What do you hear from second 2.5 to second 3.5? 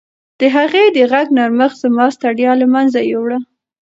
له منځه یووړه.